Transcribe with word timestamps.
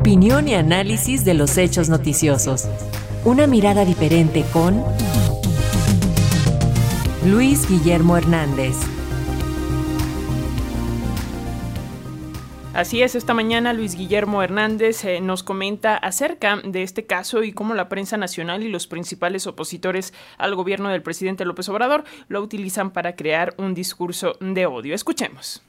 Opinión 0.00 0.48
y 0.48 0.54
análisis 0.54 1.26
de 1.26 1.34
los 1.34 1.58
hechos 1.58 1.90
noticiosos. 1.90 2.66
Una 3.26 3.46
mirada 3.46 3.84
diferente 3.84 4.46
con 4.50 4.82
Luis 7.26 7.68
Guillermo 7.68 8.16
Hernández. 8.16 8.76
Así 12.72 13.02
es, 13.02 13.14
esta 13.14 13.34
mañana 13.34 13.74
Luis 13.74 13.94
Guillermo 13.94 14.42
Hernández 14.42 15.04
eh, 15.04 15.20
nos 15.20 15.42
comenta 15.42 15.98
acerca 15.98 16.56
de 16.64 16.82
este 16.82 17.04
caso 17.04 17.42
y 17.42 17.52
cómo 17.52 17.74
la 17.74 17.90
prensa 17.90 18.16
nacional 18.16 18.62
y 18.62 18.70
los 18.70 18.86
principales 18.86 19.46
opositores 19.46 20.14
al 20.38 20.54
gobierno 20.54 20.88
del 20.88 21.02
presidente 21.02 21.44
López 21.44 21.68
Obrador 21.68 22.04
lo 22.28 22.40
utilizan 22.40 22.90
para 22.90 23.16
crear 23.16 23.52
un 23.58 23.74
discurso 23.74 24.38
de 24.40 24.64
odio. 24.64 24.94
Escuchemos. 24.94 25.62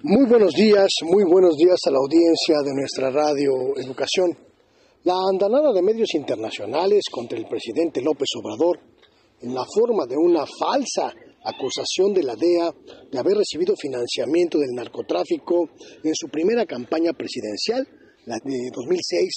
Muy 0.00 0.26
buenos 0.26 0.54
días, 0.54 0.88
muy 1.04 1.22
buenos 1.22 1.56
días 1.56 1.78
a 1.86 1.90
la 1.90 1.98
audiencia 1.98 2.56
de 2.64 2.74
nuestra 2.74 3.10
radio 3.10 3.52
Educación. 3.76 4.36
La 5.04 5.14
andanada 5.30 5.72
de 5.72 5.82
medios 5.82 6.14
internacionales 6.14 7.04
contra 7.10 7.38
el 7.38 7.46
presidente 7.46 8.00
López 8.00 8.28
Obrador 8.42 8.80
en 9.40 9.54
la 9.54 9.64
forma 9.64 10.06
de 10.06 10.16
una 10.16 10.44
falsa 10.46 11.14
acusación 11.44 12.14
de 12.14 12.24
la 12.24 12.34
DEA 12.34 12.74
de 13.12 13.18
haber 13.18 13.36
recibido 13.36 13.76
financiamiento 13.76 14.58
del 14.58 14.74
narcotráfico 14.74 15.68
en 16.02 16.14
su 16.14 16.28
primera 16.28 16.66
campaña 16.66 17.12
presidencial, 17.12 17.86
la 18.26 18.36
de 18.42 18.70
2006, 18.74 19.30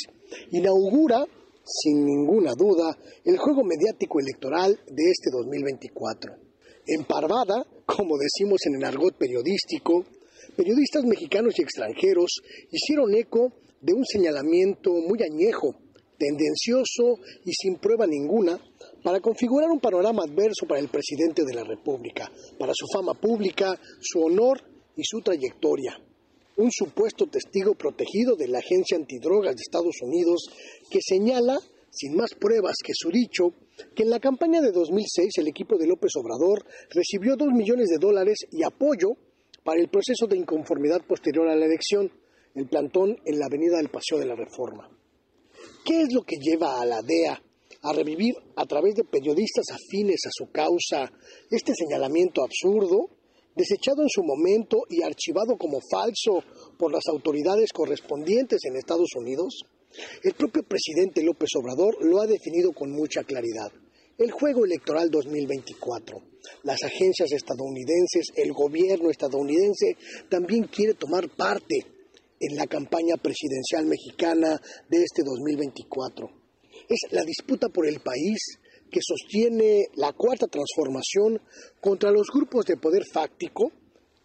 inaugura, 0.52 1.26
sin 1.64 2.06
ninguna 2.06 2.54
duda, 2.58 2.98
el 3.24 3.38
juego 3.38 3.64
mediático 3.64 4.20
electoral 4.20 4.80
de 4.88 5.12
este 5.12 5.30
2024. 5.32 6.34
Emparvada, 6.88 7.66
como 7.86 8.18
decimos 8.18 8.60
en 8.66 8.76
el 8.76 8.84
argot 8.84 9.16
periodístico, 9.18 10.06
periodistas 10.56 11.04
mexicanos 11.06 11.54
y 11.58 11.62
extranjeros 11.62 12.42
hicieron 12.72 13.14
eco 13.16 13.54
de 13.82 13.94
un 13.94 14.06
señalamiento 14.06 14.92
muy 14.94 15.22
añejo, 15.22 15.76
tendencioso 16.18 17.20
y 17.46 17.52
sin 17.54 17.76
prueba 17.76 18.08
ninguna 18.08 18.60
para 19.04 19.20
configurar 19.20 19.70
un 19.70 19.80
panorama 19.80 20.24
adverso 20.24 20.66
para 20.68 20.80
el 20.80 20.90
presidente 20.90 21.44
de 21.46 21.54
la 21.54 21.64
República, 21.64 22.32
para 22.58 22.74
su 22.76 22.88
fama 22.92 23.14
pública, 23.14 23.80
su 24.02 24.24
honor 24.24 24.62
y 24.96 25.04
su 25.04 25.22
trayectoria. 25.22 26.00
Un 26.58 26.72
supuesto 26.72 27.28
testigo 27.28 27.76
protegido 27.76 28.36
de 28.36 28.48
la 28.48 28.60
Agencia 28.60 28.98
Antidrogas 28.98 29.56
de 29.56 29.62
Estados 29.62 29.96
Unidos 30.02 30.50
que 30.90 31.00
señala, 31.02 31.60
sin 31.92 32.16
más 32.16 32.34
pruebas 32.34 32.78
que 32.84 32.94
su 32.96 33.12
dicho, 33.12 33.54
que 33.94 34.04
en 34.04 34.10
la 34.10 34.20
campaña 34.20 34.62
de 34.62 34.72
2006 34.72 35.38
el 35.38 35.50
equipo 35.50 35.78
de 35.78 35.88
López 35.88 36.12
Obrador 36.16 36.66
recibió 36.90 37.36
dos 37.36 37.50
millones 37.54 37.90
de 37.90 37.98
dólares 38.00 38.40
y 38.52 38.64
apoyo 38.64 39.18
para 39.66 39.82
el 39.82 39.90
proceso 39.90 40.28
de 40.28 40.38
inconformidad 40.38 41.02
posterior 41.08 41.50
a 41.50 41.56
la 41.56 41.66
elección, 41.66 42.12
el 42.54 42.68
plantón 42.68 43.18
en 43.26 43.40
la 43.40 43.48
avenida 43.48 43.78
del 43.78 43.90
Paseo 43.90 44.20
de 44.20 44.28
la 44.28 44.36
Reforma. 44.36 44.88
¿Qué 45.84 46.02
es 46.02 46.14
lo 46.14 46.22
que 46.22 46.36
lleva 46.36 46.80
a 46.80 46.86
la 46.86 47.02
DEA 47.02 47.42
a 47.82 47.94
revivir 47.94 48.36
a 48.56 48.66
través 48.68 48.94
de 48.94 49.06
periodistas 49.06 49.66
afines 49.72 50.22
a 50.28 50.30
su 50.32 50.52
causa 50.52 51.12
este 51.50 51.74
señalamiento 51.74 52.44
absurdo, 52.44 53.10
desechado 53.56 54.04
en 54.04 54.10
su 54.10 54.22
momento 54.22 54.84
y 54.88 55.02
archivado 55.02 55.58
como 55.58 55.80
falso 55.92 56.44
por 56.78 56.92
las 56.92 57.08
autoridades 57.10 57.72
correspondientes 57.74 58.60
en 58.66 58.76
Estados 58.76 59.10
Unidos? 59.18 59.64
El 60.24 60.34
propio 60.36 60.62
presidente 60.62 61.24
López 61.24 61.50
Obrador 61.56 61.98
lo 62.06 62.22
ha 62.22 62.28
definido 62.28 62.72
con 62.72 62.92
mucha 62.92 63.24
claridad. 63.24 63.72
El 64.20 64.30
juego 64.30 64.64
electoral 64.64 65.10
2024. 65.10 66.35
Las 66.64 66.84
agencias 66.84 67.32
estadounidenses, 67.32 68.28
el 68.36 68.54
gobierno 68.54 69.10
estadounidense 69.10 69.98
también 70.30 70.64
quiere 70.66 70.94
tomar 70.94 71.30
parte 71.30 71.86
en 72.40 72.56
la 72.56 72.68
campaña 72.68 73.16
presidencial 73.16 73.86
mexicana 73.86 74.62
de 74.90 75.04
este 75.04 75.24
2024 75.24 76.46
es 76.90 77.00
la 77.12 77.24
disputa 77.24 77.70
por 77.70 77.88
el 77.88 78.00
país 78.00 78.38
que 78.92 79.00
sostiene 79.02 79.88
la 79.96 80.14
cuarta 80.14 80.48
transformación 80.48 81.42
contra 81.82 82.12
los 82.12 82.28
grupos 82.34 82.66
de 82.66 82.78
poder 82.78 83.04
fáctico 83.12 83.72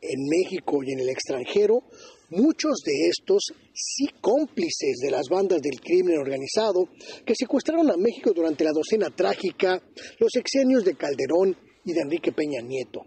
en 0.00 0.28
México 0.28 0.78
y 0.82 0.92
en 0.92 1.00
el 1.00 1.10
extranjero, 1.10 1.82
muchos 2.30 2.78
de 2.84 3.09
estos 3.09 3.42
sí 3.75 4.06
cómplices 4.20 4.98
de 5.03 5.10
las 5.10 5.26
bandas 5.28 5.60
del 5.60 5.80
crimen 5.80 6.19
organizado 6.19 6.88
que 7.25 7.34
secuestraron 7.34 7.91
a 7.91 7.97
México 7.97 8.32
durante 8.34 8.64
la 8.64 8.72
docena 8.72 9.14
trágica, 9.14 9.82
los 10.19 10.34
exenios 10.36 10.84
de 10.84 10.94
Calderón 10.94 11.56
y 11.84 11.92
de 11.92 12.00
Enrique 12.00 12.32
Peña 12.32 12.60
Nieto. 12.60 13.02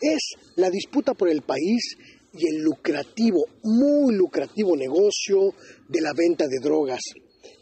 Es 0.00 0.20
la 0.56 0.70
disputa 0.70 1.14
por 1.14 1.28
el 1.28 1.42
país 1.42 1.96
y 2.32 2.48
el 2.48 2.62
lucrativo, 2.62 3.44
muy 3.62 4.14
lucrativo 4.14 4.76
negocio 4.76 5.54
de 5.88 6.00
la 6.00 6.12
venta 6.16 6.46
de 6.46 6.58
drogas. 6.60 7.00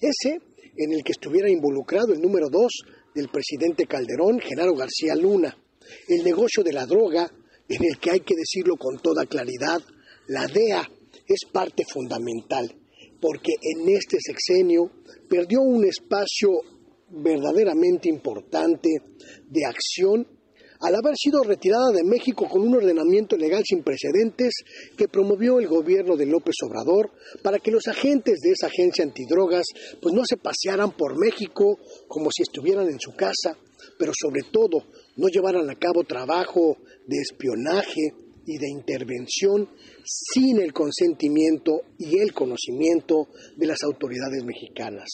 Ese 0.01 0.41
en 0.77 0.93
el 0.93 1.03
que 1.05 1.13
estuviera 1.13 1.51
involucrado 1.51 2.13
el 2.13 2.21
número 2.21 2.49
dos 2.49 2.73
del 3.15 3.29
presidente 3.29 3.87
Calderón, 3.87 4.41
Genaro 4.41 4.75
García 4.75 5.15
Luna. 5.15 5.57
El 6.09 6.25
negocio 6.25 6.63
de 6.63 6.73
la 6.73 6.87
droga, 6.87 7.31
en 7.69 7.85
el 7.85 7.99
que 7.99 8.11
hay 8.11 8.21
que 8.21 8.35
decirlo 8.35 8.77
con 8.77 8.99
toda 8.99 9.27
claridad, 9.27 9.81
la 10.29 10.47
DEA 10.47 10.89
es 11.27 11.41
parte 11.53 11.85
fundamental, 11.85 12.75
porque 13.21 13.53
en 13.61 13.89
este 13.89 14.19
sexenio 14.21 14.91
perdió 15.29 15.61
un 15.61 15.85
espacio 15.85 16.51
verdaderamente 17.11 18.09
importante 18.09 18.89
de 19.51 19.67
acción 19.67 20.27
al 20.83 20.97
haber 20.97 21.17
sido 21.17 21.45
retirada 21.45 21.93
de 21.93 22.03
México 22.03 22.49
con 22.49 22.63
un 22.63 22.75
ordenamiento 22.75 23.37
legal 23.37 23.63
sin 23.65 23.85
precedentes 23.85 24.53
que 24.97 25.07
promovió 25.07 25.61
el 25.61 25.69
gobierno 25.69 26.17
de 26.17 26.27
López 26.27 26.57
Obrador 26.67 27.13
para 27.41 27.61
que 27.61 27.71
los 27.71 27.87
agentes 27.87 28.41
de 28.41 28.51
esa 28.51 28.67
agencia 28.67 29.05
antidrogas 29.05 29.65
pues 30.01 30.13
no 30.13 30.23
se 30.25 30.37
pasearan 30.37 30.91
por 30.97 31.17
México 31.17 31.79
como 32.09 32.31
si 32.33 32.43
estuvieran 32.43 32.89
en 32.89 32.99
su 32.99 33.15
casa, 33.15 33.57
pero 33.97 34.13
sobre 34.21 34.43
todo 34.51 34.85
no 35.17 35.29
llevaran 35.29 35.71
a 35.71 35.79
cabo 35.79 36.03
trabajo 36.03 36.79
de 37.07 37.19
espionaje 37.19 38.15
y 38.45 38.59
de 38.59 38.69
intervención 38.69 39.69
sin 40.05 40.61
el 40.61 40.73
consentimiento 40.73 41.83
y 41.97 42.19
el 42.19 42.33
conocimiento 42.33 43.29
de 43.57 43.67
las 43.67 43.85
autoridades 43.85 44.43
mexicanas. 44.43 45.09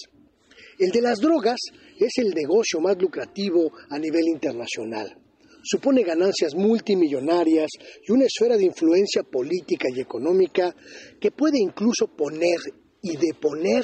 El 0.79 0.91
de 0.93 1.03
las 1.03 1.19
drogas 1.19 1.59
es 1.99 2.13
el 2.17 2.31
negocio 2.31 2.81
más 2.81 2.97
lucrativo 2.99 3.71
a 3.91 3.99
nivel 3.99 4.29
internacional 4.29 5.28
supone 5.63 6.03
ganancias 6.03 6.55
multimillonarias 6.55 7.69
y 8.07 8.13
una 8.13 8.25
esfera 8.25 8.57
de 8.57 8.65
influencia 8.65 9.23
política 9.23 9.89
y 9.95 10.01
económica 10.01 10.75
que 11.21 11.31
puede 11.31 11.59
incluso 11.59 12.07
poner 12.07 12.59
y 13.03 13.17
deponer 13.17 13.83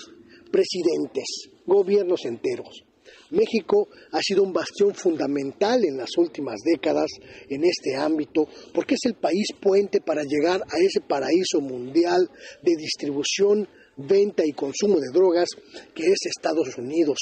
presidentes, 0.51 1.51
gobiernos 1.67 2.25
enteros. 2.25 2.85
México 3.31 3.89
ha 4.13 4.21
sido 4.21 4.43
un 4.43 4.53
bastión 4.53 4.95
fundamental 4.95 5.85
en 5.85 5.97
las 5.97 6.17
últimas 6.17 6.61
décadas 6.65 7.11
en 7.49 7.65
este 7.65 7.97
ámbito 7.97 8.47
porque 8.73 8.95
es 8.95 9.05
el 9.07 9.15
país 9.15 9.49
puente 9.61 10.01
para 10.01 10.23
llegar 10.23 10.63
a 10.63 10.79
ese 10.79 11.01
paraíso 11.01 11.61
mundial 11.61 12.31
de 12.63 12.77
distribución, 12.77 13.69
venta 13.97 14.45
y 14.45 14.53
consumo 14.53 14.97
de 15.01 15.13
drogas 15.13 15.49
que 15.95 16.05
es 16.05 16.27
Estados 16.27 16.77
Unidos 16.79 17.19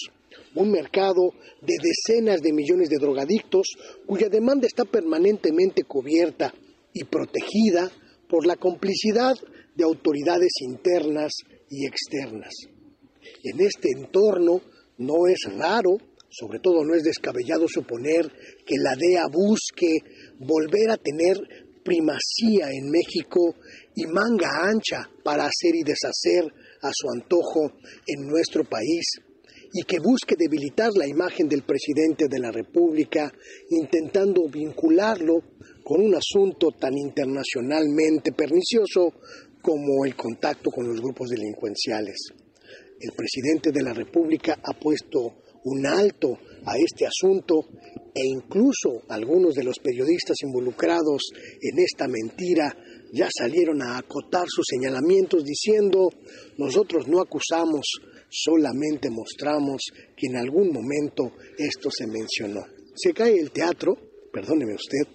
un 0.54 0.70
mercado 0.70 1.32
de 1.60 1.74
decenas 1.82 2.40
de 2.42 2.52
millones 2.52 2.88
de 2.88 2.98
drogadictos 2.98 3.66
cuya 4.06 4.28
demanda 4.28 4.66
está 4.66 4.84
permanentemente 4.84 5.84
cubierta 5.84 6.52
y 6.92 7.04
protegida 7.04 7.90
por 8.28 8.46
la 8.46 8.56
complicidad 8.56 9.34
de 9.74 9.84
autoridades 9.84 10.52
internas 10.60 11.32
y 11.70 11.86
externas. 11.86 12.52
En 13.44 13.60
este 13.60 13.88
entorno 13.96 14.60
no 14.98 15.26
es 15.26 15.40
raro, 15.56 15.96
sobre 16.28 16.58
todo 16.58 16.84
no 16.84 16.94
es 16.94 17.02
descabellado 17.02 17.66
suponer 17.68 18.30
que 18.66 18.76
la 18.76 18.94
DEA 18.96 19.26
busque 19.30 19.98
volver 20.38 20.90
a 20.90 20.96
tener 20.96 21.36
primacía 21.84 22.70
en 22.70 22.90
México 22.90 23.54
y 23.94 24.06
manga 24.06 24.48
ancha 24.62 25.08
para 25.22 25.44
hacer 25.44 25.74
y 25.74 25.82
deshacer 25.82 26.44
a 26.82 26.90
su 26.92 27.08
antojo 27.10 27.72
en 28.06 28.26
nuestro 28.26 28.64
país 28.64 29.04
y 29.74 29.82
que 29.84 29.98
busque 30.00 30.34
debilitar 30.38 30.90
la 30.94 31.06
imagen 31.06 31.48
del 31.48 31.62
presidente 31.62 32.26
de 32.28 32.38
la 32.38 32.50
República, 32.50 33.32
intentando 33.70 34.46
vincularlo 34.48 35.40
con 35.82 36.02
un 36.02 36.14
asunto 36.14 36.68
tan 36.78 36.96
internacionalmente 36.96 38.32
pernicioso 38.32 39.12
como 39.62 40.04
el 40.04 40.14
contacto 40.14 40.70
con 40.70 40.86
los 40.86 41.00
grupos 41.00 41.30
delincuenciales. 41.30 42.16
El 43.00 43.12
presidente 43.12 43.70
de 43.72 43.82
la 43.82 43.94
República 43.94 44.58
ha 44.62 44.78
puesto 44.78 45.42
un 45.64 45.86
alto 45.86 46.38
a 46.66 46.76
este 46.76 47.06
asunto 47.06 47.66
e 48.14 48.20
incluso 48.26 49.02
algunos 49.08 49.54
de 49.54 49.64
los 49.64 49.78
periodistas 49.78 50.36
involucrados 50.42 51.22
en 51.60 51.78
esta 51.78 52.06
mentira 52.08 52.76
ya 53.12 53.28
salieron 53.30 53.82
a 53.82 53.98
acotar 53.98 54.44
sus 54.48 54.66
señalamientos 54.68 55.44
diciendo 55.44 56.08
nosotros 56.58 57.08
no 57.08 57.20
acusamos, 57.20 57.86
solamente 58.28 59.10
mostramos 59.10 59.82
que 60.16 60.26
en 60.26 60.36
algún 60.36 60.72
momento 60.72 61.32
esto 61.56 61.90
se 61.90 62.06
mencionó. 62.06 62.62
Se 62.94 63.12
cae 63.12 63.38
el 63.38 63.50
teatro, 63.50 63.96
perdóneme 64.32 64.74
usted, 64.74 65.08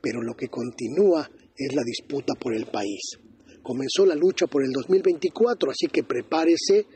pero 0.00 0.20
lo 0.20 0.34
que 0.34 0.48
continúa 0.48 1.28
es 1.56 1.74
la 1.74 1.82
disputa 1.84 2.34
por 2.40 2.54
el 2.54 2.66
país. 2.66 3.18
comenzó 3.62 4.06
la 4.06 4.14
lucha 4.14 4.46
por 4.46 4.64
el 4.64 4.72
2024, 4.72 5.70
así 5.70 5.86
que 5.92 6.02
prepárese 6.02 6.86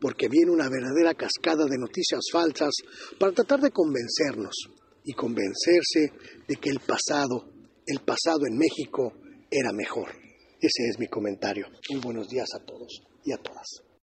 porque 0.00 0.28
viene 0.28 0.50
una 0.50 0.68
verdadera 0.68 1.14
cascada 1.14 1.64
de 1.64 1.78
noticias 1.78 2.20
falsas 2.30 2.70
para 3.18 3.32
tratar 3.32 3.60
de 3.60 3.70
convencernos 3.70 4.54
y 5.04 5.12
convencerse 5.12 6.12
de 6.46 6.56
que 6.56 6.70
el 6.70 6.80
pasado, 6.80 7.52
el 7.86 8.00
pasado 8.04 8.46
en 8.46 8.56
México 8.56 9.12
era 9.50 9.72
mejor. 9.72 10.08
Ese 10.60 10.88
es 10.88 10.98
mi 10.98 11.08
comentario. 11.08 11.66
Muy 11.90 12.00
buenos 12.00 12.28
días 12.28 12.48
a 12.54 12.64
todos 12.64 13.02
y 13.24 13.32
a 13.32 13.38
todas. 13.38 13.89